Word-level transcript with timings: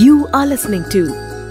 You 0.00 0.28
are 0.32 0.46
listening 0.46 0.84
to 0.90 1.00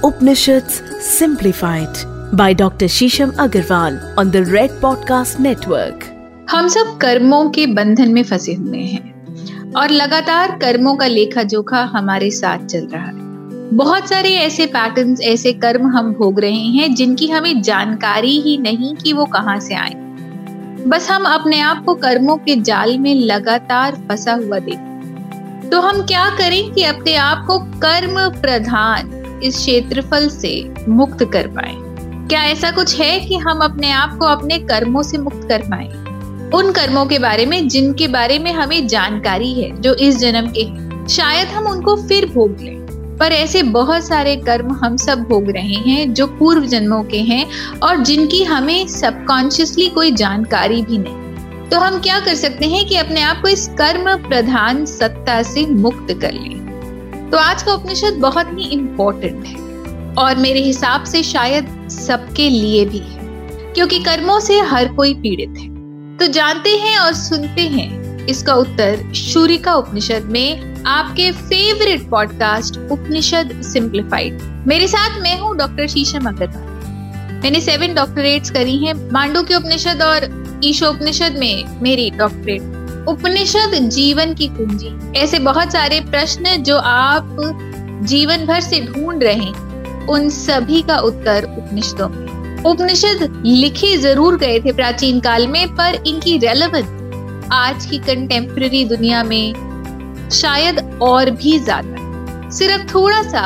Upanishads 0.04 0.82
Simplified 1.00 1.96
by 2.34 2.54
Dr. 2.54 2.86
Shisham 2.88 3.32
Agarwal 3.34 4.18
on 4.18 4.32
the 4.32 4.44
Red 4.46 4.72
Podcast 4.82 5.40
Network. 5.40 6.06
हम 6.50 6.68
सब 6.68 6.98
कर्मों 7.02 7.50
के 7.50 7.66
बंधन 7.74 8.14
में 8.14 8.24
फंसे 8.24 8.54
हुए 8.54 8.80
हैं 8.80 9.74
और 9.74 9.90
लगातार 9.90 10.58
कर्मों 10.60 10.96
का 10.96 11.08
लेखा 11.08 11.44
जोखा 11.54 11.84
हमारे 11.94 12.30
साथ 12.32 12.66
चल 12.66 12.88
रहा 12.94 13.06
है 13.06 13.70
बहुत 13.76 14.10
सारे 14.10 14.34
ऐसे 14.36 14.66
पैटर्न्स 14.68 15.22
ऐसे 15.22 15.54
कर्म 15.66 15.88
हम 15.88 16.14
भोग 16.14 16.40
रहे 16.40 16.68
हैं 16.78 16.94
जिनकी 16.96 17.28
हमें 17.28 17.62
जानकारी 17.62 18.40
ही 18.42 18.58
नहीं 18.58 18.96
कि 18.96 19.14
वो 19.14 19.26
कहाँ 19.34 19.60
से 19.60 19.76
आए 19.76 19.94
बस 20.88 21.10
हम 21.12 21.26
अपने 21.34 21.60
आप 21.62 21.84
को 21.86 21.96
कर्मों 21.96 22.38
के 22.38 22.56
जाल 22.62 22.98
में 23.00 23.14
लगातार 23.16 24.02
फंसा 24.10 24.34
हुआ 24.34 24.60
देखते 24.60 24.91
तो 25.72 25.82
हम 25.82 26.02
क्या 26.02 26.30
करें 26.30 26.72
कि 26.72 26.84
अपने 26.84 27.16
आप 27.16 27.46
को 27.48 27.60
कर्म 27.60 28.42
प्रधान 28.42 29.12
इस 29.44 29.56
क्षेत्रफल 29.56 30.30
से 30.30 30.74
मुक्त 30.90 31.26
कर 31.34 31.48
पाए? 31.48 31.76
क्या 32.28 32.44
ऐसा 32.44 32.72
कुछ 32.72 33.00
है 33.00 33.20
कि 33.20 33.36
हम 33.36 33.60
अपने 33.60 33.92
आप 33.92 34.18
को 34.18 34.26
अपने 34.26 34.60
कर्मों 34.60 35.04
से 35.04 35.18
मुक्त 35.18 35.48
कर 35.50 35.60
पाए? 35.60 35.88
उन 36.58 36.72
कर्मों 36.72 37.06
के 37.06 37.20
बारे 37.20 37.46
में, 37.46 37.68
जिनके 37.68 38.08
बारे 38.08 38.40
में 38.40 38.54
हमें 38.54 38.88
जानकारी 38.88 39.54
है, 39.54 39.82
जो 39.82 39.94
इस 39.94 40.18
जन्म 40.18 40.54
के 40.58 40.92
शायद 41.10 41.48
हम 41.48 41.68
उनको 41.68 41.96
फिर 41.96 42.26
भोग 42.26 42.58
लें। 42.62 42.82
पर 43.18 43.32
ऐसे 43.32 43.64
बहुत 43.64 44.04
सारे 44.04 44.36
कर्म 44.36 44.72
हम 44.72 44.98
सब 44.98 45.24
भोग 45.24 45.50
रहे 45.50 45.74
हैं, 45.74 46.14
जो 46.14 46.28
पूर्व 46.28 46.66
जन्मों 46.66 47.04
के 47.04 47.20
हैं 47.20 47.48
और 47.84 47.98
जिनकी 47.98 48.44
हमें 48.44 48.88
सबकॉन्शियसली 48.88 49.88
कोई 49.88 50.12
जानकारी 50.12 50.82
भी 50.82 50.98
नहीं। 50.98 51.21
तो 51.72 51.80
हम 51.80 52.00
क्या 52.00 52.20
कर 52.20 52.36
सकते 52.36 52.66
हैं 52.66 52.86
कि 52.86 52.96
अपने 52.96 53.22
आप 53.22 53.42
को 53.42 53.48
इस 53.48 53.68
कर्म 53.78 54.06
प्रधान 54.24 54.86
सत्ता 54.86 55.42
से 55.44 55.66
मुक्त 55.66 56.14
कर 56.22 56.32
लें। 56.32 57.30
तो 57.32 57.38
आज 57.38 57.64
का 57.64 57.74
उपनिषद 57.74 58.18
बहुत 58.22 58.48
ही 58.52 58.68
इम्पोर्टेंट 58.70 59.46
है 59.46 60.16
और 60.16 60.36
मेरे 60.38 60.62
हिसाब 60.62 61.04
से 61.04 61.22
शायद 61.24 61.68
सबके 61.90 62.50
लिए 62.50 62.84
भी 62.86 62.98
है, 62.98 63.20
क्योंकि 63.74 64.00
कर्मों 64.00 64.40
से 64.40 64.60
हर 64.62 64.94
कोई 64.94 65.14
पीड़ित 65.14 65.60
है। 65.60 65.70
तो 66.18 66.28
जानते 66.30 66.76
हैं 66.78 66.98
और 67.00 67.14
सुनते 67.14 67.68
हैं 67.70 68.28
इसका 68.28 68.54
उत्तर 68.56 69.12
शूरिका 69.14 69.76
उपनिषद 69.76 70.28
में 70.32 70.84
आपके 70.88 71.32
फेवरेट 71.32 72.10
पॉडकास्ट 72.10 72.78
उपनिषद 72.92 73.62
सिंप्लीफाइड 73.64 74.42
मेरे 74.68 74.88
साथ 74.88 75.20
मैं 75.22 75.40
हूँ 75.40 75.56
डॉक्टर 75.58 75.88
शीशम 75.88 76.28
अग्रवाल। 76.30 76.70
मैंने 77.44 77.62
सेवन 77.62 77.94
डॉक्टरेट्स 77.96 78.52
करी 78.52 78.78
हैं, 78.78 78.94
मांडू 79.12 79.44
के 79.44 79.56
उपनिषद 79.56 80.02
और 80.02 80.30
ईशोपनिषद 80.64 81.36
में 81.40 81.82
मेरी 81.82 82.10
डॉक्टरेट 82.10 83.08
उपनिषद 83.10 83.72
जीवन 83.90 84.34
की 84.34 84.48
कुंजी। 84.48 85.20
ऐसे 85.20 85.40
बहुत 85.40 85.72
सारे 85.72 86.00
प्रश्न 86.02 86.56
जो 86.64 86.78
आप 86.78 87.38
जीवन 88.04 88.46
भर 88.46 88.60
से 88.62 88.80
ढूंढ 88.86 89.24
रहे 89.24 89.34
हैं। 89.36 90.08
उन 90.08 90.30
सभी 90.30 90.82
का 90.82 90.98
उत्तर 91.00 91.44
उपनिषदों 91.44 92.10
में। 92.10 92.64
उपनिषद 92.66 93.44
लिखे 93.46 93.96
ज़रूर 93.98 94.38
गए 94.38 94.60
थे 94.60 94.72
प्राचीन 94.72 95.20
काल 95.20 95.48
में, 95.48 95.76
पर 95.76 96.04
इनकी 96.08 96.38
रेलेवेंस 96.38 97.50
आज 97.54 97.86
की 97.86 97.98
कंटेम्प्रेरी 98.00 98.84
दुनिया 98.86 99.24
में 99.24 100.30
शायद 100.32 101.00
और 101.02 101.30
भी 101.32 101.58
ज़्यादा। 101.60 102.50
सिर्फ़ 102.50 102.94
थोड़ा 102.94 103.22
सा 103.24 103.42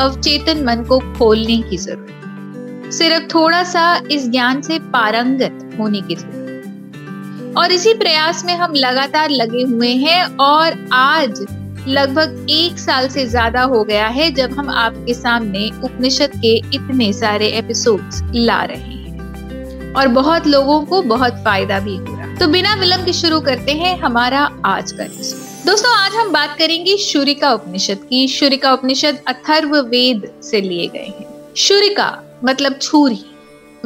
अवचेतन 0.00 0.64
मन 0.64 0.84
को 0.84 0.98
खोलने 1.18 1.60
की 1.60 1.76
ज़रूरत। 1.76 2.92
सिर्फ़ 2.92 3.24
थोड़ा 3.34 3.62
सा 3.64 3.94
इस 4.10 4.28
ज्ञान 4.30 4.60
से 4.62 4.78
पारंगत 4.88 5.65
होने 5.76 6.00
की 6.00 6.14
ज़रूरत 6.14 7.54
और 7.58 7.72
इसी 7.72 7.94
प्रयास 7.94 8.44
में 8.44 8.54
हम 8.54 8.74
लगातार 8.74 9.30
लगे 9.30 9.62
हुए 9.64 9.92
हैं 9.98 10.22
और 10.38 10.78
आज 10.92 11.44
लगभग 11.88 12.46
एक 12.50 12.78
साल 12.78 13.08
से 13.08 13.26
ज़्यादा 13.26 13.62
हो 13.64 13.82
गया 13.84 14.06
है 14.08 14.30
जब 14.30 14.52
हम 14.52 14.70
आपके 14.70 15.14
सामने 15.14 15.68
उपनिषद 15.84 16.32
के 16.36 16.56
इतने 16.76 17.12
सारे 17.12 17.48
एपिसोड्स 17.58 18.22
ला 18.34 18.62
रहे 18.64 18.78
हैं। 18.78 19.92
और 19.94 20.08
बहुत 20.08 20.46
लोगों 20.46 20.80
को 20.82 21.02
बहुत 21.04 21.42
फ़ायदा 21.44 21.78
भी 21.80 21.96
हो 21.96 22.04
रहा 22.06 22.34
तो 22.36 22.46
बिना 22.48 22.74
विलंब 22.74 23.04
के 23.04 23.12
शुरू 23.12 23.40
करते 23.40 23.72
हैं 23.72 23.96
हमारा 23.98 24.40
आज 24.64 24.92
का 24.92 25.04
एपिसोड 25.04 25.44
दोस्तों, 25.66 25.92
आज 25.92 26.14
हम 26.14 26.32
बात 26.32 26.56
करेंगे 26.58 26.96
शुरिका 26.96 27.52
उपनिषद 27.52 28.06
की। 28.10 28.26
शुरिका 28.28 28.72
उपनिषद 28.72 29.18
अथर्व 29.28 29.76
वेद 29.86 30.30
से 30.42 30.60
लिए 30.60 30.86
गए 30.86 31.06
हैं। 31.08 31.54
शुरिका 31.56 32.10
मतलब 32.44 32.78
छुरी 32.82 33.24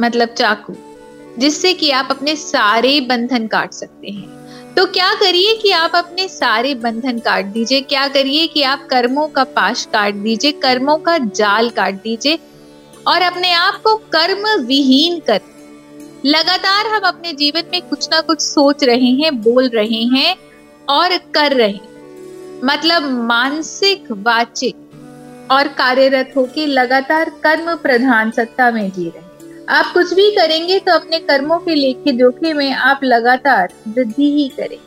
मतलब 0.01 0.33
चाकू। 0.37 0.73
जिससे 1.39 1.73
कि 1.73 1.91
आप 1.91 2.07
अपने 2.11 2.35
सारे 2.35 3.01
बंधन 3.01 3.47
काट 3.47 3.71
सकते 3.71 4.09
हैं। 4.09 4.41
तो 4.73 4.85
क्या 4.85 5.13
करिए 5.13 5.55
कि 5.55 5.71
आप 5.71 5.91
अपने 5.95 6.27
सारे 6.27 6.75
बंधन 6.75 7.19
काट 7.19 7.45
दीजिए? 7.45 7.81
क्या 7.81 8.07
करिए 8.07 8.47
कि 8.47 8.63
आप 8.63 8.87
कर्मों 8.89 9.27
का 9.27 9.43
पाश 9.43 9.85
काट 9.85 10.13
दीजिए, 10.13 10.51
कर्मों 10.51 10.97
का 10.97 11.17
जाल 11.17 11.69
काट 11.69 11.93
दीजिए 11.93 12.39
और 13.07 13.21
अपने 13.21 13.51
आप 13.51 13.81
को 13.83 13.95
कर्म 13.95 14.65
विहीन 14.65 15.19
कर। 15.19 15.41
लगातार 16.25 16.87
हम 16.87 17.01
अपने 17.01 17.33
जीवन 17.33 17.63
में 17.71 17.81
कुछ 17.81 18.07
ना 18.11 18.21
कुछ 18.21 18.41
सोच 18.41 18.83
रहे 18.83 19.11
हैं, 19.11 19.41
बोल 19.41 19.69
रहे 19.69 20.03
हैं 20.03 20.35
और 20.89 21.17
कर 21.17 21.53
रहे 21.53 21.69
हैं। 21.69 22.61
मतलब 22.63 23.03
मानसिक, 23.03 24.03
वाचिक 24.11 24.75
और 25.51 25.67
कार्यरत 25.67 26.33
होकर 26.37 26.67
लगातार 26.67 27.29
कर्म 27.29 27.75
प्रधान 27.75 28.31
सत्ता 28.31 28.71
में 28.71 28.89
जी 28.89 29.03
रहे 29.03 29.30
आप 29.71 29.91
कुछ 29.93 30.13
भी 30.13 30.29
करेंगे 30.31 30.77
तो 30.79 30.91
अपने 30.91 31.17
कर्मों 31.19 31.57
के 31.59 31.75
लेखे 31.75 32.11
जोखे 32.11 32.53
में 32.53 32.71
आप 32.71 32.99
लगातार 33.03 33.73
वृद्धि 33.87 34.31
ही 34.31 34.47
करें 34.49 34.77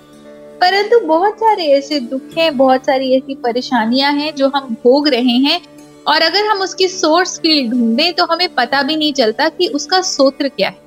परंतु 0.60 0.98
बहुत 1.00 1.38
सारे 1.38 1.66
ऐसे 1.72 2.00
दुख 2.00 2.36
हैं, 2.38 2.56
बहुत 2.56 2.86
सारी 2.86 3.12
ऐसी 3.16 3.34
परेशानियाँ 3.34 4.12
हैं 4.12 4.34
जो 4.34 4.48
हम 4.48 4.76
भोग 4.84 5.08
रहे 5.08 5.36
हैं 5.46 5.60
और 6.06 6.22
अगर 6.22 6.46
हम 6.46 6.60
उसकी 6.60 6.88
सोर्स 6.88 7.38
फ़ील्ड 7.38 7.70
ढूंढें 7.70 8.12
तो 8.14 8.24
हमें 8.24 8.48
पता 8.54 8.82
भी 8.82 8.96
नहीं 8.96 9.12
चलता 9.12 9.48
कि 9.48 9.66
उसका 9.68 10.00
सोत्र 10.02 10.48
क्या 10.48 10.68
है। 10.68 10.78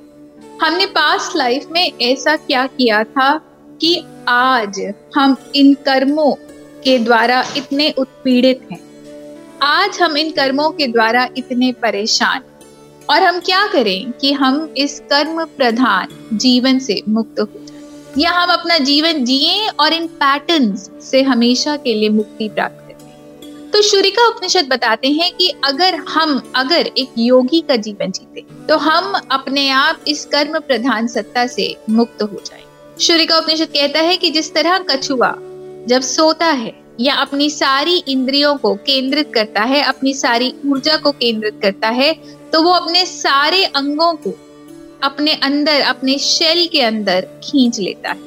हमने 0.62 0.86
पास्ट 0.86 1.36
लाइफ 1.36 1.66
में 1.72 1.92
ऐसा 2.02 2.36
क्या 2.38 2.66
किया 2.68 3.04
था 3.04 3.34
कि 3.82 3.96
आज 4.28 4.80
हम 5.16 5.36
इन 5.56 5.74
कर्मों 5.86 6.32
के 6.84 6.98
द्वारा 7.00 7.44
इतने 7.58 7.90
उत्पीड़ित 7.98 8.68
हैं। 8.72 8.80
आज 9.64 10.00
हम 10.02 10.18
इन 10.18 10.32
कर्मों 10.32 10.70
के 10.72 10.88
द्वारा 10.88 11.28
इतने 11.38 11.72
परेशान 11.82 12.42
और 13.10 13.24
हम 13.24 13.40
क्या 13.40 13.66
करें 13.68 14.12
कि 14.12 14.32
हम 14.34 14.74
इस 14.78 15.00
कर्म 15.00 15.44
प्रधान 15.48 16.08
जीवन 16.34 16.80
से 16.80 17.02
मुक्त 17.10 17.40
हो। 17.40 17.50
या 18.18 18.32
हम 18.32 18.50
अपना 18.50 18.78
जीवन 18.78 19.24
जिए 19.26 19.68
और 19.70 19.94
इन 19.94 20.08
पैटर्न्स 20.08 20.90
से 21.02 21.22
हमेशा 21.22 21.76
के 21.78 21.94
लिए 21.94 22.10
मुक्ति 22.10 22.48
प्राप्त 22.50 22.84
करें। 22.88 23.72
तो 23.72 23.82
शुरिका 23.82 24.28
उपनिषद 24.28 24.68
बताते 24.68 25.08
हैं 25.08 25.32
कि 25.34 25.54
अगर 25.66 25.96
हम, 25.96 26.42
अगर 26.56 26.90
एक 26.98 27.12
योगी 27.18 27.62
का 27.62 27.76
जीवन 27.76 28.12
जीते 28.12 28.46
तो 28.68 28.78
हम 28.78 29.14
अपने 29.32 29.70
आप 29.70 30.00
इस 30.08 30.26
कर्म 30.26 30.60
प्रधान 30.60 31.08
सत्ता 31.08 31.46
से 31.48 31.76
मुक्त 31.90 32.22
हो 32.22 32.42
जाए। 32.46 32.64
सूर्य 33.00 33.26
का 33.26 33.38
उपनिषद 33.38 33.68
कहता 33.68 34.00
है 34.00 34.18
कि 34.18 34.30
जिस 34.30 34.54
तरह 34.54 34.78
कछुआ 34.80 35.34
जब 35.88 36.02
सोता 36.02 36.46
है 36.46 36.74
या 37.00 37.16
अपनी 37.16 37.50
सारी 37.50 37.98
इंद्रियों 38.08 38.56
को 38.56 38.74
केंद्रित 38.76 39.32
करता 39.34 39.62
है, 39.62 39.82
अपनी 39.82 40.14
सारी 40.14 40.54
ऊर्जा 40.66 40.96
को 40.98 41.12
केंद्रित 41.12 41.60
करता 41.62 41.90
है 41.90 42.12
तो 42.54 42.62
वो 42.64 42.72
अपने 42.72 43.06
सारे 43.06 43.64
अंगों 43.66 44.14
को 44.16 44.34
अपने 45.04 45.34
अंदर, 45.34 45.82
अपने 45.82 46.18
शेल 46.20 46.68
के 46.68 46.82
अंदर 46.82 47.28
खींच 47.44 47.80
लेता 47.80 48.10
है। 48.10 48.26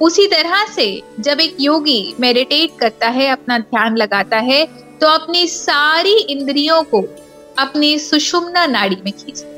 उसी 0.00 0.26
तरह 0.26 0.64
से 0.66 0.90
जब 1.20 1.40
एक 1.40 1.56
योगी 1.60 2.14
मेडिटेट 2.20 2.78
करता 2.78 3.08
है, 3.08 3.28
अपना 3.28 3.58
ध्यान 3.58 3.96
लगाता 3.96 4.38
है 4.38 4.64
तो 5.00 5.06
अपनी 5.08 5.46
सारी 5.48 6.16
इंद्रियों 6.30 6.82
को 6.84 7.02
अपनी 7.58 7.98
सुषुम्ना 7.98 8.66
नाड़ी 8.66 8.96
में 8.96 9.12
खींचता 9.14 9.56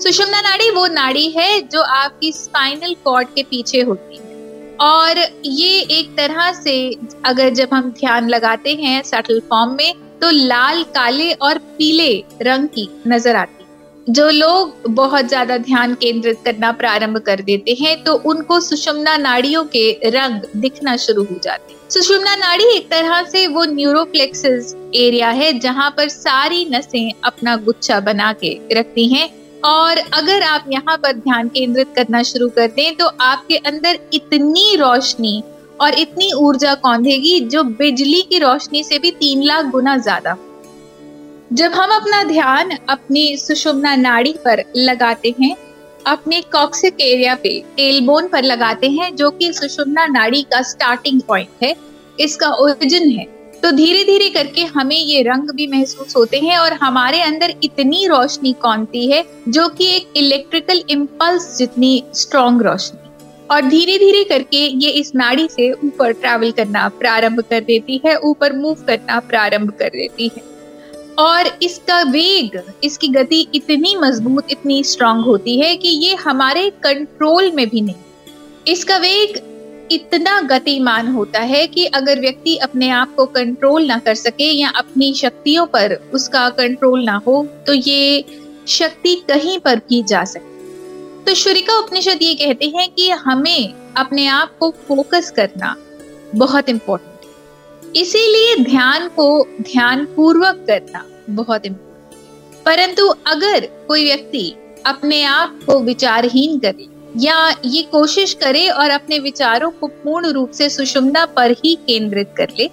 सुषुम्ना 0.00 0.40
नाड़ी 0.40 0.70
वो 0.70 0.86
नाड़ी 0.86 1.28
है 1.30 1.60
जो 1.62 1.80
आपकी 1.82 2.30
स्पाइनल 2.32 2.94
कॉर्ड 3.04 3.28
के 3.28 3.42
पीछे 3.42 3.80
होती 3.80 4.16
है। 4.16 4.76
और 4.80 5.18
ये 5.46 5.80
एक 5.90 6.14
तरह 6.16 6.52
से 6.52 6.74
अगर 7.24 7.50
जब 7.50 7.74
हम 7.74 7.90
ध्यान 7.90 8.28
लगाते 8.28 8.74
हैं 8.74 9.02
सटल 9.02 9.40
फॉर्म 9.40 9.72
में 9.72 9.92
तो 10.20 10.30
लाल, 10.30 10.82
काले 10.84 11.32
और 11.32 11.58
पीले 11.78 12.12
रंग 12.42 12.68
की 12.68 12.88
नज़र 13.06 13.36
आती 13.36 13.58
जो 14.06 14.28
लोग 14.30 14.72
बहुत 14.90 15.24
ज़्यादा 15.24 15.56
ध्यान 15.58 15.94
केंद्रित 15.94 16.38
करना 16.44 16.70
प्रारंभ 16.72 17.18
कर 17.18 17.40
देते 17.42 17.72
हैं 17.80 18.02
तो 18.04 18.14
उनको 18.26 18.60
सुषुम्ना 18.60 19.16
नाड़ियों 19.18 19.64
के 19.74 20.10
रंग 20.10 20.42
दिखना 20.56 20.96
शुरू 20.98 21.22
हो 21.24 21.38
जाते 21.42 21.72
हैं। 21.72 21.88
सुषुम्ना 21.90 22.34
नाड़ी 22.36 22.64
एक 22.66 22.88
तरह 22.90 23.22
से 23.24 23.46
वो 23.46 23.64
न्यूरोप्लेक्सिस 23.66 24.74
एरिया 24.96 25.28
है, 25.30 25.52
जहाँ 25.58 25.90
पर 25.90 26.08
सारी 26.08 26.64
नसें 26.70 27.12
अपना 27.24 27.56
गुच्छा 27.58 28.00
बना 28.00 28.32
के 28.34 28.58
रखती 28.72 29.06
हैं। 29.08 29.28
और 29.64 29.98
अगर 30.14 30.42
आप 30.42 30.64
यहाँ 30.68 30.96
पर 30.96 31.12
ध्यान 31.14 31.48
केंद्रित 31.48 31.88
करना 31.96 32.22
शुरू 32.22 32.48
कर 32.50 32.66
दें 32.68 32.94
तो 32.96 33.06
आपके 33.22 33.56
अंदर 33.64 33.98
इतनी 34.14 34.76
रोशनी 34.76 35.42
और 35.80 35.94
इतनी 35.94 36.30
ऊर्जा 36.36 36.74
कौंधेगी 36.76 37.38
जो 37.42 37.62
बिजली 37.62 38.20
की 38.22 38.38
रोशनी 38.38 38.82
से 38.84 38.98
भी 38.98 39.10
तीन 39.10 39.42
लाख 39.42 39.66
गुना 39.66 39.96
ज़्यादा? 39.96 40.36
जब 41.52 41.72
हम 41.72 41.90
अपना 41.92 42.22
ध्यान 42.24 42.70
अपनी 42.88 43.36
सुषुम्ना 43.36 43.94
नाड़ी 43.96 44.34
पर 44.44 44.62
लगाते 44.76 45.34
हैं, 45.40 45.56
अपने 46.06 46.40
कॉक्सिक 46.52 47.00
एरिया 47.00 47.34
पे 47.34 47.58
टेलबोन 47.76 48.28
पर 48.28 48.42
लगाते 48.42 48.88
हैं, 48.90 49.14
जो 49.16 49.30
कि 49.30 49.52
सुषुम्ना 49.52 50.06
नाड़ी 50.06 50.42
का 50.42 50.62
स्टार्टिंग 50.62 51.20
पॉइंट 51.20 51.62
है, 51.62 51.74
इसका 52.20 52.52
ओरिजिन 52.54 53.10
है 53.10 53.26
तो 53.62 53.70
धीरे 53.72 54.04
धीरे 54.04 54.28
करके 54.30 54.62
हमें 54.66 54.96
ये 54.96 55.22
रंग 55.22 55.50
भी 55.50 55.66
महसूस 55.66 56.16
होते 56.16 56.38
हैं 56.38 56.58
और 56.58 56.72
हमारे 56.72 57.20
अंदर 57.22 57.54
इतनी 57.64 58.06
रोशनी 58.06 58.52
कौनती 58.52 59.10
है, 59.10 59.24
जो 59.48 59.68
कि 59.68 59.90
एक 59.96 60.12
इलेक्ट्रिकल 60.16 60.82
इम्पल्स 60.90 61.56
जितनी 61.58 62.02
स्ट्रॉन्ग 62.14 62.62
रोशनी 62.62 62.99
और 63.50 63.60
धीरे 63.62 63.96
धीरे 63.98 64.22
करके 64.24 64.56
ये 64.56 64.90
इस 64.90 65.14
नाड़ी 65.14 65.48
से 65.48 65.70
ऊपर 65.72 66.12
ट्रैवल 66.12 66.50
करना 66.50 66.88
प्रारंभ 66.88 67.40
कर 67.40 67.60
देती 67.60 68.00
है, 68.04 68.16
ऊपर 68.16 68.52
मूव 68.52 68.84
करना 68.86 69.18
प्रारंभ 69.20 69.70
कर 69.70 69.88
देती 69.88 70.30
है। 70.36 70.42
और 71.18 71.46
इसका 71.62 72.02
वेग, 72.02 72.60
इसकी 72.84 73.08
गति 73.08 73.46
इतनी 73.54 73.94
मज़बूत, 73.96 74.50
इतनी 74.50 74.82
स्ट्रांग 74.84 75.24
होती 75.24 75.60
है 75.60 75.76
कि 75.76 75.88
ये 75.88 76.14
हमारे 76.14 76.68
कंट्रोल 76.82 77.50
में 77.52 77.68
भी 77.68 77.80
नहीं। 77.80 78.72
इसका 78.72 78.96
वेग 78.96 79.38
इतना 79.92 80.40
गतिमान 80.40 81.08
होता 81.08 81.40
है 81.40 81.66
कि 81.66 81.84
अगर 81.86 82.20
व्यक्ति 82.20 82.56
अपने 82.56 82.90
आप 82.90 83.14
को 83.16 83.26
कंट्रोल 83.26 83.86
ना 83.86 83.98
कर 83.98 84.14
सके 84.14 84.50
या 84.50 84.68
अपनी 84.68 85.12
शक्तियों 85.14 85.66
पर 85.66 85.94
उसका 86.14 86.48
कंट्रोल 86.50 87.04
ना 87.04 87.20
हो 87.26 87.46
तो 87.66 87.72
ये 87.72 88.24
शक्ति 88.68 89.14
कहीं 89.28 89.58
पर 89.58 89.78
भी 89.88 90.02
जा 90.02 90.24
सकती 90.24 90.49
तो 91.26 91.34
शुरिका 91.34 91.78
उपनिषद 91.78 92.22
ये 92.22 92.34
कहते 92.34 92.66
हैं 92.66 92.88
कि 92.90 93.10
हमें 93.10 93.74
अपने 93.96 94.26
आप 94.26 94.56
को 94.58 94.70
फोकस 94.88 95.30
करना 95.30 95.74
बहुत 96.34 96.68
इम्पोर्टेंट 96.68 97.96
इसीलिए 97.96 98.56
ध्यान 98.56 99.08
को 99.08 99.26
ध्यान 99.62 100.04
पूर्वक 100.06 100.64
करना 100.66 101.04
बहुत 101.30 101.66
इम्पोर्टेंट 101.66 102.64
परंतु 102.64 103.06
अगर 103.26 103.66
कोई 103.88 104.04
व्यक्ति 104.04 104.52
अपने 104.86 105.22
आप 105.24 105.58
को 105.66 105.78
विचारहीन 105.80 106.58
करे 106.58 106.86
या 107.16 107.38
ये 107.64 107.82
कोशिश 107.82 108.34
करे 108.34 108.68
और 108.68 108.90
अपने 108.90 109.18
विचारों 109.18 109.70
को 109.70 109.86
पूर्ण 109.86 110.26
रूप 110.26 110.50
से 110.50 110.68
सुषुम्ना 110.68 111.24
पर 111.26 111.50
ही 111.64 111.74
केंद्रित 111.86 112.34
कर 112.36 112.48
ले 112.58 112.68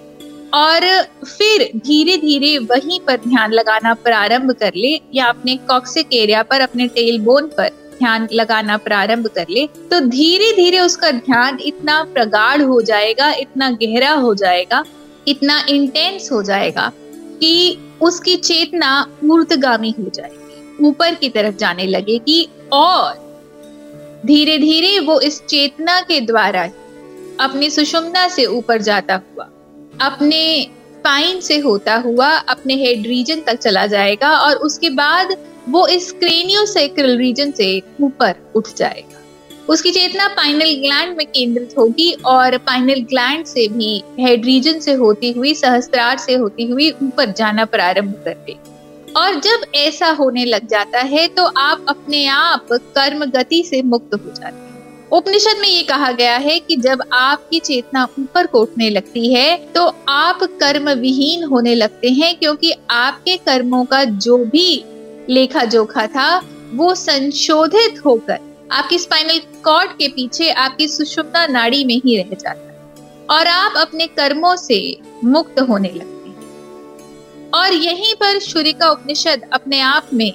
और 0.54 0.86
फिर 1.26 1.70
धीरे 1.76 2.18
धीरे 2.18 2.58
वहीं 2.58 3.00
पर 3.00 3.18
ध्यान 3.18 3.52
लगाना 3.52 3.94
प्रारंभ 3.94 4.52
कर 4.52 4.74
ले 4.76 5.00
या 5.14 5.26
अपने 5.26 5.56
कॉक्सिक 5.68 6.14
एरिया 6.14 6.44
पर, 6.44 6.62
अपने 6.62 6.88
टेल 6.88 7.20
बोन 7.20 7.48
पर 7.48 7.87
ध्यान 8.00 8.28
लगाना 8.34 8.78
प्रारंभ 8.80 9.28
कर 9.28 9.46
ले 9.50 9.66
तो 9.92 10.00
धीरे 10.00 10.52
धीरे 10.56 10.80
उसका 10.80 11.12
ध्यान 11.12 11.58
इतना 11.62 12.02
प्रगाढ़ 12.14 12.62
हो 12.62 12.82
जाएगा, 12.82 13.32
इतना 13.34 13.70
गहरा 13.74 14.12
हो 14.12 14.34
जाएगा, 14.36 14.84
इतना 15.28 15.60
इंटेंस 15.70 16.32
हो 16.32 16.42
जाएगा 16.44 16.92
कि 17.42 17.78
उसकी 18.02 18.36
चेतना 18.38 18.90
ऊर्दगामी 19.24 19.94
हो 20.00 20.10
जाएगी, 20.10 20.86
ऊपर 20.88 21.16
की 21.16 21.30
तरफ़ 21.30 21.56
जाने 21.56 21.86
लगेगी 21.88 22.48
और 22.74 23.26
धीरे 24.26 24.58
धीरे 24.58 25.00
वो 25.00 25.20
इस 25.22 25.42
चेतना 25.42 26.00
के 26.02 26.20
द्वारा 26.22 26.64
अपनी 27.40 27.70
सुषुम्ना 27.70 28.28
से 28.28 28.46
ऊपर 28.48 28.82
जाता 28.82 29.16
हुआ, 29.16 29.50
अपने 30.02 30.42
स्पाइन 30.98 31.40
से 31.40 31.58
होता 31.60 31.96
हुआ, 31.96 32.28
अपने 32.28 32.76
हेड 32.76 33.06
रीजन 33.08 33.42
तक 33.42 33.58
चला 33.58 33.86
जाएगा 33.88 34.32
और 34.38 34.56
उसके 34.58 34.90
बाद 34.92 35.36
वो 35.68 35.86
इस 35.88 36.12
क्रेनियोसेक्रल 36.12 37.18
रीजन 37.18 37.52
से 37.52 37.82
ऊपर 38.02 38.36
उठ 38.56 38.68
जाएगा। 38.78 39.22
उसकी 39.70 39.92
चेतना 39.92 40.28
पाइनल 40.28 40.74
ग्लैंड 40.82 41.16
में 41.18 41.26
केंद्रित 41.28 41.74
होगी 41.78 42.12
और 42.26 42.58
पाइनल 42.68 43.02
ग्लैंड 43.10 43.46
से 43.46 43.68
भी 43.68 44.02
हेड 44.20 44.46
रीजन 44.46 44.80
से 44.80 44.94
होती 44.94 45.32
हुई, 45.32 45.54
सहस्त्रार 45.54 46.18
से 46.18 46.36
होती 46.36 46.66
हुई 46.66 46.90
ऊपर 47.04 47.32
जाना 47.32 47.66
प्रारंभ 47.66 48.14
कर 48.26 48.34
देगी 48.46 49.14
और 49.14 49.40
जब 49.40 49.66
ऐसा 49.76 50.10
होने 50.12 50.46
लग 50.46 50.68
जाता 50.68 51.00
है 51.06 51.28
तो 51.28 51.46
आप 51.60 51.86
अपने 51.90 52.26
आप 52.28 52.68
कर्म 52.74 53.26
गति 53.28 53.64
से 53.64 53.82
मुक्त 53.84 54.14
हो 54.16 54.32
जाते 54.32 54.56
हैं। 54.56 54.66
उपनिषद 55.12 55.58
में 55.62 55.68
ये 55.68 55.84
कहा 55.84 56.12
गया 56.12 56.36
है 56.38 56.60
कि 56.60 56.76
जब 56.78 57.04
आपकी 57.14 57.60
चेतना 57.60 58.08
ऊपर 58.20 58.46
को 58.46 58.62
उठने 58.62 58.90
लगती 58.90 59.34
है 59.34 59.56
तो 59.76 59.86
आप 60.10 60.44
कर्म 60.60 60.90
विहीन 60.92 61.44
होने 61.44 61.76
लगते 61.76 62.10
हैं, 62.10 62.36
क्योंकि 62.36 62.74
आपके 62.90 63.38
कर्मों 63.38 63.84
का 63.86 64.04
जो 64.04 64.38
भी 64.46 64.84
लेखा 65.30 65.64
जोखा 65.64 66.06
था, 66.08 66.38
वो 66.74 66.94
संशोधित 66.96 68.06
होकर 68.06 68.40
आपकी 68.72 69.00
स्पाइनल 69.00 69.40
कॉर्ड 69.64 69.92
के 69.92 70.08
पीछे 70.08 70.50
आपकी 70.52 70.88
सुषुम्ना 70.88 71.46
नाड़ी 71.48 71.84
में 71.86 71.96
ही 71.96 72.18
रह 72.18 72.36
जाता 72.36 72.50
है 72.50 73.28
और 73.30 73.48
आप 73.48 73.74
अपने 73.78 74.08
कर्मों 74.08 74.56
से 74.56 74.80
मुक्त 75.24 75.60
होने 75.60 75.90
लगते 75.90 76.30
हैं। 76.30 77.52
और 77.52 77.74
यहीं 77.74 78.14
पर 78.16 78.40
शुरिका 78.40 78.90
उपनिषद 78.90 79.50
अपने 79.54 79.80
आप 79.80 80.10
में 80.14 80.32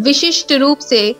विशिष्ट 0.00 0.52
रूप 0.52 0.78
से 0.78 1.14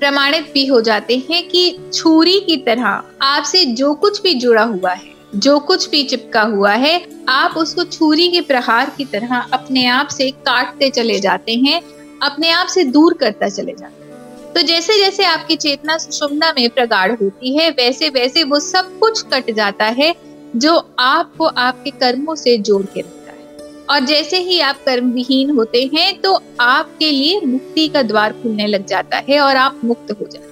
प्रमाणित 0.00 0.50
भी 0.54 0.66
हो 0.66 0.80
जाते 0.80 1.16
हैं 1.30 1.48
कि 1.48 1.78
छुरी 1.94 2.40
की 2.40 2.56
तरह 2.56 3.02
आपसे 3.22 3.64
जो 3.64 3.94
कुछ 3.94 4.20
भी 4.22 4.34
जुड़ा 4.34 4.62
हुआ 4.62 4.92
है, 4.92 5.14
जो 5.36 5.58
कुछ 5.58 5.88
भी 5.90 6.02
चिपका 6.04 6.42
हुआ 6.42 6.72
है, 6.72 7.06
आप 7.28 7.54
उसको 7.56 7.84
छुरी 7.84 8.28
के 8.28 8.40
प्रहार 8.40 8.90
की 8.96 9.04
तरह 9.04 9.36
अपने 9.52 9.86
आप 9.86 10.08
से 10.08 10.30
काटते 10.30 10.90
चले 10.90 11.18
जाते 11.20 11.54
हैं 11.54 11.80
अपने 12.22 12.50
आप 12.50 12.66
से 12.66 12.84
दूर 12.86 13.14
करता 13.14 13.48
चले 13.48 13.72
जाता 13.72 13.86
है। 13.86 14.52
तो 14.54 14.62
जैसे 14.62 14.96
जैसे 14.98 15.24
आपकी 15.24 15.56
चेतना 15.56 15.96
सुषुम्ना 15.98 16.52
में 16.52 16.68
प्रगाढ़ 16.70 17.12
होती 17.12 17.56
है 17.56 17.68
वैसे 17.72 18.08
वैसे 18.10 18.44
वो 18.44 18.58
सब 18.60 18.98
कुछ 19.00 19.22
कट 19.32 19.50
जाता 19.50 19.84
है, 19.86 20.14
जो 20.56 20.76
आपको 20.98 21.46
आपके 21.46 21.90
कर्मों 21.92 22.34
से 22.34 22.56
जोड़ 22.58 22.84
के 22.84 23.00
रखता 23.00 23.32
है। 23.32 23.84
और 23.90 24.06
जैसे 24.06 24.38
ही 24.40 24.60
आप 24.60 24.82
कर्म 24.86 25.10
विहीन 25.12 25.50
होते 25.50 25.82
हैं 25.94 26.20
तो 26.20 26.40
आपके 26.60 27.10
लिए 27.10 27.40
मुक्ति 27.42 27.86
का 27.88 28.02
द्वार 28.04 28.32
खुलने 28.32 28.66
लग 28.66 28.86
जाता 28.86 29.22
है 29.28 29.40
और 29.40 29.56
आप 29.56 29.80
मुक्त 29.84 30.10
हो 30.12 30.26
जाते 30.26 30.44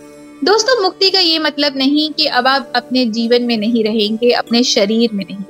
दोस्तों, 0.45 0.83
मुक्ति 0.83 1.11
का 1.11 1.19
ये 1.21 1.39
मतलब 1.39 1.77
नहीं 1.77 2.11
कि 2.13 2.27
अब 2.29 2.47
आप 2.47 2.73
अपने 2.77 3.05
जीवन 3.09 3.43
में 3.43 3.57
नहीं 3.57 3.85
रहेंगे, 3.85 4.31
अपने 4.33 4.63
शरीर 4.65 5.13
में 5.13 5.25
नहीं 5.25 5.45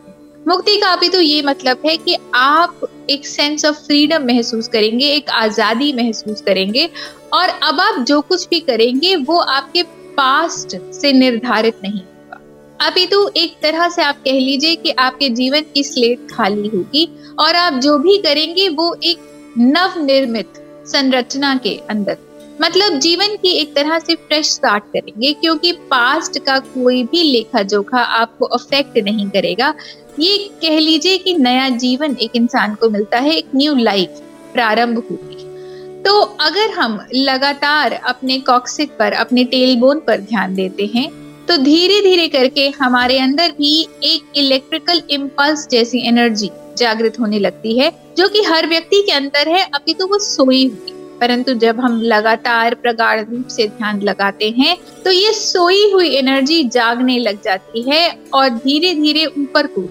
मुक्ति 0.47 0.77
का 0.77 0.89
अभी 0.89 1.09
तो 1.09 1.21
ये 1.21 1.43
मतलब 1.43 1.83
है 1.87 1.97
कि 1.97 2.17
आप 2.35 2.81
एक 3.11 3.27
सेंस 3.27 3.65
ऑफ़ 3.65 3.77
फ्रीडम 3.77 4.25
महसूस 4.27 4.69
करेंगे, 4.69 5.07
एक 5.07 5.31
आज़ादी 5.33 5.93
महसूस 5.93 6.41
करेंगे 6.41 6.89
और 7.33 7.49
अब 7.49 7.81
आप 7.81 8.05
जो 8.05 8.21
कुछ 8.23 8.49
भी 8.49 8.61
करेंगे, 8.63 9.15
वो 9.17 9.39
आपके 9.39 9.83
पास्ट 10.17 10.77
से 10.93 11.13
निर्धारित 11.13 11.81
नहीं 11.83 12.01
होगा। 12.01 12.41
अभी 12.81 13.07
तो 13.07 13.29
एक 13.37 13.57
तरह 13.63 13.89
से 13.89 14.03
आप 14.03 14.23
कह 14.25 14.39
लीजिए 14.41 14.77
कि 14.77 14.91
आपके 14.91 15.29
जीवन 15.31 15.65
की 15.75 15.83
स्लेट 15.85 16.31
खाली 16.31 16.69
होगी 16.69 17.09
और 17.39 17.57
आप 17.57 17.81
जो 17.81 17.99
भी 17.99 18.19
करेंगे, 18.19 18.69
वो 18.69 18.95
एक 19.03 19.55
नव 19.59 20.05
निर्मित 20.05 20.63
संरचना 20.87 21.55
के 21.57 21.77
अंदर। 21.91 22.17
मतलब 22.61 22.99
जीवन 23.01 23.35
की 23.37 23.51
एक 23.51 23.75
तरह 23.75 23.99
से 23.99 24.15
फ्रेश 24.17 24.51
स्टार्ट 24.51 24.85
करेंगे, 24.87 25.33
क्योंकि 25.33 25.73
पास्ट 25.91 26.39
का 26.39 26.59
कोई 26.59 27.03
भी 27.03 27.23
लेखा 27.23 27.63
जोखा 27.65 28.03
आपको 28.19 28.45
अफेक्ट 28.49 28.99
नहीं 28.99 29.29
करेगा। 29.31 29.73
ये 30.21 30.37
कह 30.63 30.79
लीजिए 30.79 31.19
कि 31.19 31.35
नया 31.35 31.69
जीवन 31.69 32.17
एक 32.23 32.37
इंसान 32.37 32.75
को 32.75 32.91
मिलता 32.91 33.19
है, 33.19 33.37
एक 33.37 33.47
न्यू 33.57 33.75
लाइफ 33.75 34.21
प्रारंभ 34.55 34.99
होती 35.11 35.35
है 35.35 36.03
तो 36.03 36.21
अगर 36.41 36.71
हम 36.71 36.99
लगातार 37.15 37.93
अपने 37.93 38.39
कॉक्सिक 38.41 38.91
पर, 38.99 39.13
अपने 39.13 39.45
टेल 39.45 39.77
बोन 39.77 40.01
पर 40.01 40.21
ध्यान 40.21 40.55
देते 40.55 40.91
हैं 40.95 41.09
तो 41.47 41.57
धीरे 41.57 42.01
धीरे 42.01 42.29
करके 42.29 42.69
हमारे 42.79 43.19
अंदर 43.19 43.53
भी 43.53 43.81
एक 44.05 44.37
इलेक्ट्रिकल 44.37 45.03
इम्पल्स 45.11 45.67
जैसी 45.69 46.07
एनर्जी 46.09 46.51
जागृत 46.79 47.19
होने 47.21 47.39
लगती 47.39 47.79
है, 47.79 47.91
जो 48.17 48.29
कि 48.29 48.43
हर 48.43 48.67
व्यक्ति 48.67 49.03
के 49.03 49.13
अंदर 49.13 49.49
है, 49.49 49.63
अभी 49.65 49.95
तो 49.95 50.07
वो 50.07 50.19
सोई 50.19 50.67
हुई। 50.67 50.93
परंतु 51.21 51.53
जब 51.55 51.81
हम 51.81 52.01
लगातार 52.03 52.75
प्रगाढ़ 52.75 53.21
रूप 53.21 53.49
से 53.49 53.67
ध्यान 53.69 54.01
लगाते 54.03 54.49
हैं 54.51 54.77
तो 55.05 55.11
ये 55.11 55.33
सोई 55.33 55.91
हुई 55.93 56.09
एनर्जी 56.17 56.63
जागने 56.69 57.19
लग 57.19 57.43
जाती 57.43 57.83
है 57.83 58.09
और 58.35 58.49
धीरे 58.49 58.95
धीरे 58.95 59.25
ऊपर 59.27 59.67
को 59.69 59.83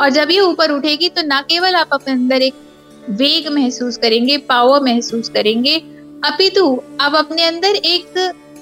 और 0.00 0.10
जब 0.10 0.30
ये 0.30 0.40
ऊपर 0.40 0.70
उठेगी 0.70 1.08
तो 1.08 1.22
ना 1.22 1.40
केवल 1.42 1.74
आप 1.74 1.88
अपने 1.92 2.12
अंदर 2.12 2.42
एक 2.42 2.54
वेग 3.10 3.48
महसूस 3.48 3.96
करेंगे 3.96 4.36
पावर 4.38 4.80
महसूस 4.82 5.28
करेंगे, 5.28 5.76
अपितु 6.24 6.66
आप 7.00 7.14
अपने 7.14 7.44
अंदर 7.44 7.76
एक 7.76 8.18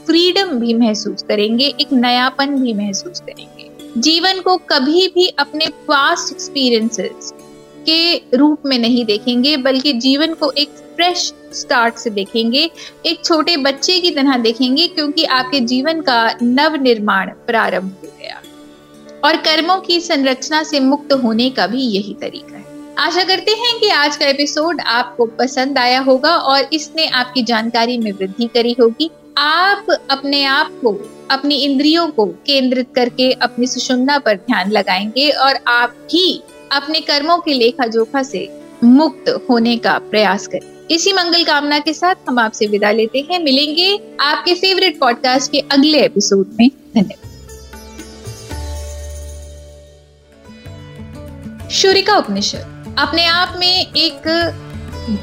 फ्रीडम 0.06 0.58
भी 0.60 0.74
महसूस 0.74 1.22
करेंगे, 1.22 1.64
एक 1.80 1.92
नयापन 1.92 2.56
भी 2.56 2.72
महसूस 2.74 3.20
करेंगे। 3.20 3.68
जीवन 3.98 4.40
को 4.40 4.56
कभी 4.70 5.06
भी 5.08 5.26
अपने 5.38 5.66
पास्ट 5.88 6.32
एक्सपीरियंसेस 6.32 7.32
के 7.86 8.36
रूप 8.36 8.62
में 8.66 8.78
नहीं 8.78 9.04
देखेंगे, 9.04 9.56
बल्कि 9.56 9.92
जीवन 9.92 10.34
को 10.34 10.50
एक 10.52 10.68
फ्रेश 10.96 11.32
स्टार्ट 11.52 11.94
से 11.94 12.10
देखेंगे, 12.10 12.70
एक 13.06 13.24
छोटे 13.24 13.56
बच्चे 13.58 13.98
की 14.00 14.10
तरह 14.10 14.36
देखेंगे, 14.38 14.86
क्योंकि 14.88 15.24
आपके 15.24 15.60
जीवन 15.60 16.00
का 16.00 16.34
नव 16.42 16.76
निर्माण 16.82 17.30
प्रारंभ 17.46 17.96
हो 18.02 18.08
गया। 18.20 18.39
और 19.24 19.36
कर्मों 19.36 19.76
की 19.76 20.00
संरचना 20.00 20.62
से 20.62 20.80
मुक्त 20.80 21.12
होने 21.12 21.50
का 21.50 21.66
भी 21.66 21.80
यही 21.80 22.14
तरीका 22.20 22.56
है। 22.56 22.64
आशा 22.98 23.24
करते 23.24 23.52
हैं 23.52 23.78
कि 23.78 23.88
आज 23.88 24.16
का 24.16 24.26
एपिसोड 24.26 24.80
आपको 24.80 25.26
पसंद 25.26 25.78
आया 25.78 26.00
होगा 26.00 26.36
और 26.36 26.68
इसने 26.72 27.06
आपकी 27.06 27.42
जानकारी 27.42 27.98
में 27.98 28.12
वृद्धि 28.12 28.46
करी 28.46 28.76
होगी। 28.80 29.10
आप 29.38 29.86
अपने 30.10 30.44
आप 30.44 30.70
को, 30.70 31.10
अपनी 31.30 31.54
इंद्रियों 31.54 32.08
को 32.08 32.26
केंद्रित 32.26 32.86
करके 32.94 33.32
अपनी 33.32 33.66
सुषुम्ना 33.66 34.18
पर 34.18 34.34
ध्यान 34.34 34.70
लगाएँगे 34.70 35.30
और 35.30 35.58
आप 35.66 35.90
भी 35.90 36.42
अपने 36.72 37.00
कर्मों 37.00 37.38
के 37.38 37.52
लेखा 37.52 37.86
जोखा 37.86 38.22
से 38.22 38.60
मुक्त 38.84 39.46
होने 39.50 39.76
का 39.76 39.98
प्रयास 39.98 40.46
करें। 40.46 40.86
इसी 40.90 41.12
मंगल 41.12 41.44
कामना 41.44 41.78
के 41.78 41.92
साथ 41.92 42.14
हम 42.28 42.38
आपसे 42.38 42.66
विदा 42.66 42.90
लेते 42.90 43.26
हैं। 43.30 43.38
मिलेंगे 43.44 44.00
आपके 44.20 44.54
फेवरेट 44.54 45.00
पॉडकास्ट 45.00 45.52
के 45.52 45.58
अगले 45.58 46.04
एपिसोड 46.04 46.46
में। 46.60 46.68
धन्यवाद। 46.68 47.29
शुरिका 51.80 52.16
उपनिषद। 52.16 52.94
अपने 52.98 53.24
आप 53.26 53.52
में 53.58 53.92
एक 53.96 54.22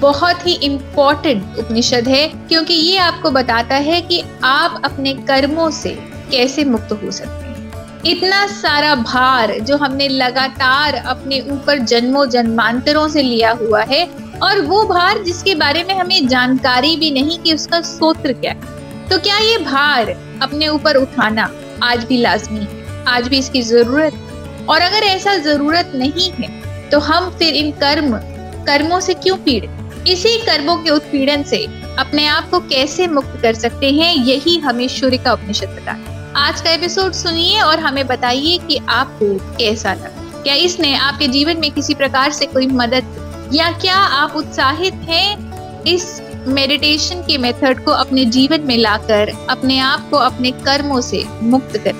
बहुत 0.01 0.45
ही 0.47 0.53
इम्पोर्टेंट 0.53 1.57
उपनिषद 1.59 2.07
है, 2.07 2.27
क्योंकि 2.27 2.73
ये 2.73 2.97
आपको 2.97 3.31
बताता 3.31 3.75
है 3.75 4.01
कि 4.01 4.23
आप 4.43 4.81
अपने 4.85 5.13
कर्मों 5.13 5.69
से 5.71 5.89
कैसे 6.31 6.65
मुक्त 6.65 6.91
हो 6.93 7.11
सकते 7.11 7.45
हैं। 7.45 8.01
इतना 8.05 8.45
सारा 8.47 8.95
भार 8.95 9.53
जो 9.59 9.77
हमने 9.77 10.07
लगातार 10.07 10.95
अपने 10.95 11.39
ऊपर 11.51 11.79
जन्मों, 11.79 12.25
जन्मांतरों 12.25 13.07
से 13.07 13.23
लिया 13.23 13.51
हुआ 13.51 13.83
है, 13.83 14.03
और 14.43 14.61
वो 14.61 14.83
भार 14.83 15.23
जिसके 15.23 15.55
बारे 15.55 15.83
में 15.83 15.95
हमें 15.95 16.27
जानकारी 16.27 16.95
भी 16.95 17.11
नहीं 17.11 17.39
कि 17.39 17.53
उसका 17.53 17.81
सूत्र 17.81 18.33
क्या 18.33 18.51
है। 18.51 19.07
तो 19.09 19.19
क्या 19.19 19.37
ये 19.37 19.57
भार 19.57 20.09
अपने 20.41 20.67
ऊपर 20.67 20.95
उठाना 20.95 21.49
आज 21.83 22.03
भी 22.03 22.17
लाजमी 22.17 22.59
है? 22.59 23.05
आज 23.07 23.27
भी 23.27 23.37
इसकी 23.37 23.61
ज़रूरत 23.61 24.23
और 24.69 24.81
अगर 24.81 25.03
ऐसा 25.05 25.35
ज़रूरत 25.37 25.91
नहीं 25.95 26.31
है 26.31 26.89
तो 26.89 26.99
हम 26.99 27.29
फिर 27.29 27.55
इन 27.55 27.71
कर्म, 27.71 28.17
कर्मों 28.65 28.99
से 28.99 29.13
क्यों 29.13 29.37
पीड़ित? 29.37 30.07
इसी 30.07 30.37
कर्मों 30.45 30.75
के 30.77 30.89
उत्पीड़न 30.89 31.43
से 31.43 31.63
अपने 31.99 32.25
आप 32.25 32.49
को 32.49 32.59
कैसे 32.59 33.07
मुक्त 33.07 33.39
कर 33.41 33.53
सकते 33.53 33.91
हैं, 33.91 34.13
यही 34.15 34.57
हमें 34.57 34.87
सूर्य 34.87 35.17
का 35.17 35.33
उपनिषद 35.33 35.69
बताता 35.69 36.15
आज 36.37 36.61
का 36.61 36.71
एपिसोड 36.71 37.11
सुनिए 37.11 37.61
और 37.61 37.79
हमें 37.79 38.05
बताइए 38.07 38.57
कि 38.57 38.77
आपको 38.89 39.33
कैसा 39.57 39.93
लगा। 39.93 40.41
क्या 40.43 40.53
इसने 40.55 40.95
आपके 40.95 41.27
जीवन 41.27 41.57
में 41.57 41.71
किसी 41.71 41.95
प्रकार 41.95 42.31
से 42.31 42.45
कोई 42.45 42.67
मदद 42.67 43.49
या 43.53 43.71
क्या 43.71 43.95
आप 43.95 44.35
उत्साहित 44.35 44.93
हैं 44.93 45.83
इस 45.83 46.21
मेडिटेशन 46.47 47.21
के 47.21 47.37
मेथड 47.37 47.83
को 47.85 47.91
अपने 47.91 48.25
जीवन 48.25 48.61
में 48.61 48.77
लाकर 48.77 49.31
अपने 49.49 49.79
आप 49.79 50.09
को 50.09 50.17
अपने 50.17 50.51
कर्मों 50.51 51.01
से 51.01 51.23
मुक्त 51.43 51.77
कर 51.77 51.93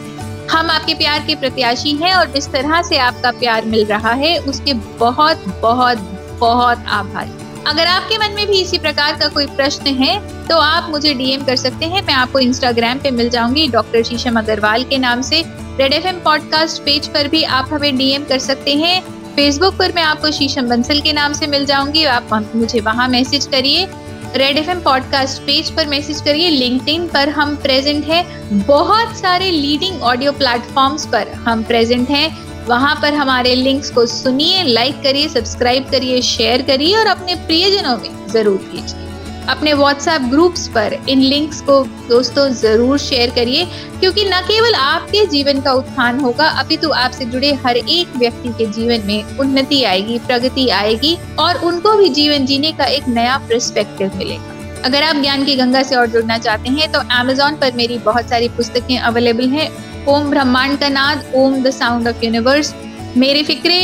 हम 0.51 0.69
आपके 0.71 0.93
प्यार 0.93 1.19
के 1.19 1.35
प्रत्याशी 1.35 1.91
हैं 1.95 2.13
और 2.13 2.31
जिस 2.31 2.51
तरह 2.51 2.81
से 2.81 2.97
आपका 2.99 3.31
प्यार 3.31 3.65
मिल 3.65 3.85
रहा 3.85 4.11
है, 4.13 4.37
उसके 4.39 4.73
बहुत 4.73 5.43
बहुत 5.61 5.97
बहुत 6.39 6.85
आभारी। 6.89 7.31
अगर 7.67 7.87
आपके 7.87 8.17
मन 8.17 8.35
में 8.35 8.45
भी 8.47 8.61
इसी 8.61 8.77
प्रकार 8.79 9.15
का 9.19 9.27
कोई 9.27 9.45
प्रश्न 9.47 9.95
है 9.95 10.19
तो 10.47 10.57
आप 10.57 10.89
मुझे 10.89 11.13
डीएम 11.13 11.43
कर 11.45 11.55
सकते 11.55 11.85
हैं। 11.85 12.01
मैं 12.01 12.13
आपको 12.13 12.39
इंस्टाग्राम 12.39 12.99
पे 12.99 13.11
मिल 13.11 13.29
जाऊँगी, 13.29 13.67
डॉक्टर 13.67 14.03
शीशम 14.03 14.39
अग्रवाल 14.39 14.83
के 14.83 14.97
नाम 14.97 15.21
से। 15.21 15.43
रेड 15.79 15.93
एफएम 15.93 16.19
पॉडकास्ट 16.19 16.81
पेज 16.83 17.07
पर 17.07 17.27
भी 17.27 17.43
आप 17.43 17.69
हमें 17.73 17.97
डीएम 17.97 18.23
कर 18.23 18.39
सकते 18.39 18.75
हैं। 18.75 19.01
फेसबुक 19.35 19.77
पर 19.77 19.91
मैं 19.95 20.03
आपको 20.03 20.31
शीशम 20.31 20.69
बंसल 20.69 21.01
के 21.01 21.13
नाम 21.13 21.33
से 21.33 21.47
मिल 21.47 21.65
जाऊँगी। 21.65 22.03
आप 22.05 22.51
मुझे 22.55 22.79
वहाँ 22.79 23.07
मैसेज 23.07 23.45
करिए। 23.45 23.87
रेड 24.35 24.57
एफ़ 24.57 24.69
पॉडकास्ट 24.83 25.41
पेज 25.41 25.69
पर 25.75 25.87
मैसेज 25.87 26.21
करिए। 26.21 26.49
लिंक्डइन 26.49 27.07
पर 27.07 27.29
हम 27.29 27.55
प्रेजेंट 27.55 28.05
हैं। 28.05 28.25
बहुत 28.67 29.15
सारे 29.17 29.49
लीडिंग 29.51 30.01
ऑडियो 30.01 30.31
प्लेटफॉर्म्स 30.31 31.05
पर 31.05 31.31
हम 31.47 31.63
प्रेजेंट 31.63 32.09
हैं। 32.09 32.29
वहाँ 32.65 32.95
पर 33.01 33.13
हमारे 33.13 33.55
लिंक्स 33.55 33.89
को 33.89 34.05
सुनिए 34.05 34.63
लाइक 34.63 35.01
करिए 35.03 35.29
सब्सक्राइब 35.29 35.89
करिए 35.89 36.21
शेयर 36.21 36.61
करिए 36.61 36.97
और 36.97 37.07
अपने 37.07 37.35
प्रियजनों 37.35 37.97
में 37.97 38.27
ज़रूर 38.27 38.57
भेजिए 38.57 39.06
अपने 39.49 39.73
व्हाट्सएप 39.73 40.21
ग्रुप्स 40.29 40.67
पर। 40.67 40.93
इन 41.09 41.21
लिंक्स 41.21 41.61
को 41.61 41.81
दोस्तों 42.09 42.47
ज़रूर 42.53 42.97
शेयर 42.99 43.29
करिए, 43.29 43.65
क्योंकि 43.99 44.25
न 44.25 44.41
केवल 44.43 44.75
आपके 44.75 45.25
जीवन 45.27 45.61
का 45.61 45.73
उत्थान 45.73 46.19
होगा 46.19 46.47
अपितु 46.59 46.91
आपसे 46.95 47.25
जुड़े 47.25 47.53
हर 47.65 47.77
एक 47.77 48.15
व्यक्ति 48.17 48.49
के 48.49 48.65
जीवन 48.71 49.07
में 49.07 49.37
उन्नति 49.39 49.83
आएगी, 49.85 50.19
प्रगति 50.19 50.67
आएगी, 50.71 51.17
और 51.39 51.63
उनको 51.65 51.95
भी 51.97 52.09
जीवन 52.11 52.45
जीने 52.45 52.71
का 52.71 52.85
एक 52.87 53.07
नया 53.09 53.37
परस्पेक्टिव 53.49 54.17
मिलेगा। 54.17 54.55
अगर 54.85 55.03
आप 55.03 55.15
ज्ञान 55.15 55.43
की 55.45 55.55
गंगा 55.55 55.83
से 55.83 55.95
और 55.95 56.07
जुड़ना 56.07 56.37
चाहते 56.39 56.69
हैं 56.71 56.91
तो 56.91 56.99
अमेजोन 57.13 57.55
पर 57.55 57.71
मेरी 57.75 57.97
बहुत 57.99 58.29
सारी 58.29 58.49
पुस्तकें 58.49 58.97
अवेलेबल 58.99 59.47
हैं। 59.49 59.69
ओम 60.07 60.29
ब्रह्मांड 60.29 60.77
का 60.79 60.89
नाद, 60.89 61.23
Om 61.35 61.61
the 61.63 61.69
sound 61.71 62.07
of 62.07 62.23
universe 62.25 62.73
मेरे 63.17 63.41
फिक्रे 63.43 63.79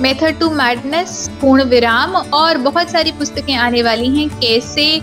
मेथड 0.00 0.38
टू 0.40 0.50
मैडनेस, 0.50 1.30
पूर्ण 1.40 1.64
विराम 1.64 2.14
और 2.16 2.58
बहुत 2.58 2.90
सारी 2.90 3.12
पुस्तकें 3.12 3.54
आने 3.56 3.82
वाली 3.82 4.08
हैं, 4.08 4.28
कैसे 4.30 5.00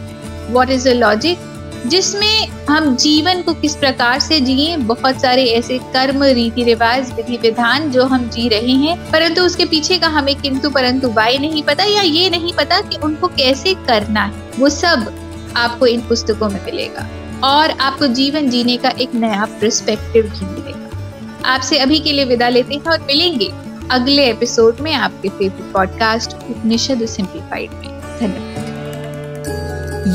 व्हाट 0.52 0.70
इज़ 0.70 0.88
अ 0.90 0.94
लॉजिक 0.94 1.52
जिसमें 1.86 2.48
हम 2.70 2.96
जीवन 2.96 3.42
को 3.42 3.54
किस 3.54 3.75
प्रकार 3.75 4.20
से 4.20 4.40
जिए, 4.40 4.78
बहुत 4.78 5.22
सारे 5.22 5.44
ऐसे 5.48 5.78
कर्म, 5.94 6.24
रीति 6.24 6.64
रिवाज, 6.64 7.12
विधि 7.14 7.38
विधान 7.38 7.90
जो 7.92 8.04
हम 8.04 8.28
जी 8.30 8.48
रहे 8.50 8.75
हैं, 8.84 8.98
परंतु 9.12 9.42
उसके 9.42 9.66
पीछे 9.66 9.98
का 9.98 10.08
हमें 10.08 10.34
किंतु 10.36 10.70
परंतु 10.70 11.10
वाई 11.10 11.38
नहीं 11.38 11.64
पता 11.64 11.84
या 11.84 12.02
ये 12.02 12.30
नहीं 12.30 12.54
पता 12.54 12.80
कि 12.82 12.98
उनको 12.98 13.28
कैसे 13.28 13.74
करना 13.88 14.24
है। 14.24 14.50
वो 14.60 14.70
सब 14.70 15.14
आपको 15.58 15.86
इन 15.86 16.02
पुस्तकों 16.02 16.50
में 16.50 16.64
मिलेगा 16.66 17.08
और 17.44 17.72
आपको 17.72 18.08
जीवन 18.08 18.50
जीने 18.50 18.78
का 18.78 18.90
एक 18.90 19.14
नया 19.16 19.46
प्रस्पेक्टिव 19.60 20.24
भी 20.24 20.46
मिलेगा। 20.46 21.52
आपसे 21.54 21.78
अभी 21.78 22.00
के 22.00 22.12
लिए 22.12 22.25
विदा 22.25 22.50
लेते 22.50 22.75
हैं 22.75 22.92
और 22.92 23.02
मिलेंगे। 23.02 23.52
अगले 23.92 24.25
एपिसोड 24.30 24.80
में 24.82 24.94
आपके 24.94 25.30
फेवरेट 25.30 25.74
पॉडकास्ट 25.74 26.34
उपनिषद 26.50 27.06
सिंप्लीफाइड 27.06 27.72
में 27.72 28.01
धन्यवाद 28.20 28.74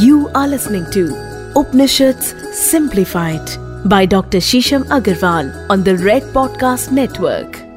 you 0.03 0.27
are 0.37 0.49
listening 0.49 0.87
to 0.97 1.07
Upanishad 1.61 2.21
simplified 2.71 3.59
by 3.89 4.07
doctor 4.11 4.41
Shisham 4.41 4.85
Agarwal 4.93 5.53
on 5.71 5.83
the 5.83 5.89
red 6.01 6.33
podcast 6.33 6.91
Network. 6.93 7.70